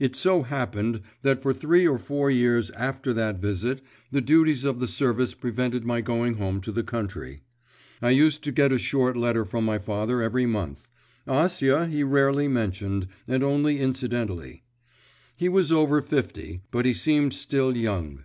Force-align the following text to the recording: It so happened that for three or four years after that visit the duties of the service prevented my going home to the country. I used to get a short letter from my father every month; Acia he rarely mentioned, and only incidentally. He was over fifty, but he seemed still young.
It 0.00 0.16
so 0.16 0.44
happened 0.44 1.02
that 1.20 1.42
for 1.42 1.52
three 1.52 1.86
or 1.86 1.98
four 1.98 2.30
years 2.30 2.70
after 2.70 3.12
that 3.12 3.38
visit 3.38 3.82
the 4.10 4.22
duties 4.22 4.64
of 4.64 4.80
the 4.80 4.88
service 4.88 5.34
prevented 5.34 5.84
my 5.84 6.00
going 6.00 6.36
home 6.38 6.62
to 6.62 6.72
the 6.72 6.82
country. 6.82 7.42
I 8.00 8.12
used 8.12 8.42
to 8.44 8.50
get 8.50 8.72
a 8.72 8.78
short 8.78 9.14
letter 9.14 9.44
from 9.44 9.66
my 9.66 9.78
father 9.78 10.22
every 10.22 10.46
month; 10.46 10.88
Acia 11.28 11.86
he 11.90 12.02
rarely 12.02 12.48
mentioned, 12.48 13.08
and 13.28 13.44
only 13.44 13.78
incidentally. 13.78 14.62
He 15.36 15.50
was 15.50 15.70
over 15.70 16.00
fifty, 16.00 16.62
but 16.70 16.86
he 16.86 16.94
seemed 16.94 17.34
still 17.34 17.76
young. 17.76 18.24